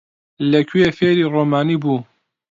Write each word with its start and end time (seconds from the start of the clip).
لەکوێ 0.51 0.87
فێری 0.97 1.29
ڕۆمانی 1.33 1.77
بوو؟ 1.81 1.99